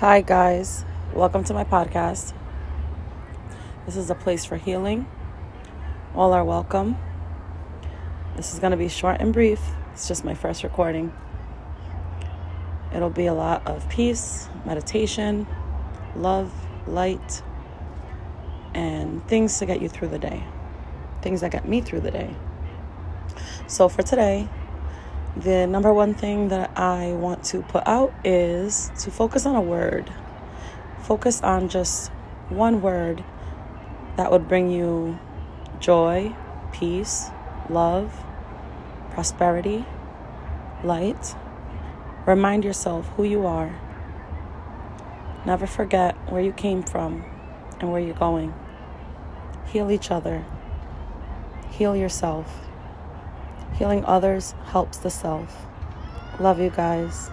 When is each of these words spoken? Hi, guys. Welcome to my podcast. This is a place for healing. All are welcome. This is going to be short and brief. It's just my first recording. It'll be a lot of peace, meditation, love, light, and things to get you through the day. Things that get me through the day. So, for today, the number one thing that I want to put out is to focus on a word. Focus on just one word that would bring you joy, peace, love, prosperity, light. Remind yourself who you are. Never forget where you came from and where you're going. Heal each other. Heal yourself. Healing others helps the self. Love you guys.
Hi, 0.00 0.20
guys. 0.20 0.84
Welcome 1.14 1.42
to 1.44 1.54
my 1.54 1.64
podcast. 1.64 2.34
This 3.86 3.96
is 3.96 4.10
a 4.10 4.14
place 4.14 4.44
for 4.44 4.58
healing. 4.58 5.08
All 6.14 6.34
are 6.34 6.44
welcome. 6.44 6.98
This 8.36 8.52
is 8.52 8.58
going 8.58 8.72
to 8.72 8.76
be 8.76 8.88
short 8.88 9.22
and 9.22 9.32
brief. 9.32 9.58
It's 9.94 10.06
just 10.06 10.22
my 10.22 10.34
first 10.34 10.64
recording. 10.64 11.14
It'll 12.94 13.08
be 13.08 13.24
a 13.24 13.32
lot 13.32 13.66
of 13.66 13.88
peace, 13.88 14.50
meditation, 14.66 15.46
love, 16.14 16.52
light, 16.86 17.42
and 18.74 19.26
things 19.26 19.58
to 19.60 19.64
get 19.64 19.80
you 19.80 19.88
through 19.88 20.08
the 20.08 20.18
day. 20.18 20.44
Things 21.22 21.40
that 21.40 21.52
get 21.52 21.66
me 21.66 21.80
through 21.80 22.00
the 22.00 22.10
day. 22.10 22.36
So, 23.66 23.88
for 23.88 24.02
today, 24.02 24.50
the 25.36 25.66
number 25.66 25.92
one 25.92 26.14
thing 26.14 26.48
that 26.48 26.70
I 26.78 27.12
want 27.12 27.44
to 27.44 27.60
put 27.62 27.86
out 27.86 28.12
is 28.24 28.90
to 29.00 29.10
focus 29.10 29.44
on 29.44 29.54
a 29.54 29.60
word. 29.60 30.10
Focus 31.02 31.42
on 31.42 31.68
just 31.68 32.10
one 32.48 32.80
word 32.80 33.22
that 34.16 34.30
would 34.30 34.48
bring 34.48 34.70
you 34.70 35.18
joy, 35.78 36.34
peace, 36.72 37.26
love, 37.68 38.24
prosperity, 39.10 39.84
light. 40.82 41.34
Remind 42.26 42.64
yourself 42.64 43.06
who 43.16 43.24
you 43.24 43.46
are. 43.46 43.78
Never 45.44 45.66
forget 45.66 46.14
where 46.30 46.40
you 46.40 46.52
came 46.52 46.82
from 46.82 47.24
and 47.78 47.92
where 47.92 48.00
you're 48.00 48.14
going. 48.14 48.54
Heal 49.66 49.90
each 49.90 50.10
other. 50.10 50.46
Heal 51.70 51.94
yourself. 51.94 52.66
Healing 53.78 54.04
others 54.06 54.54
helps 54.66 54.96
the 54.98 55.10
self. 55.10 55.66
Love 56.40 56.60
you 56.60 56.70
guys. 56.70 57.30